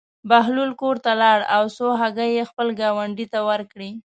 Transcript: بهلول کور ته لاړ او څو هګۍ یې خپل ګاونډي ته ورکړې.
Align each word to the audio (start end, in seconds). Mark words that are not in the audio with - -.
بهلول 0.29 0.71
کور 0.81 0.95
ته 1.05 1.11
لاړ 1.21 1.39
او 1.55 1.63
څو 1.77 1.87
هګۍ 2.01 2.29
یې 2.37 2.43
خپل 2.51 2.67
ګاونډي 2.79 3.25
ته 3.33 3.39
ورکړې. 3.49 3.89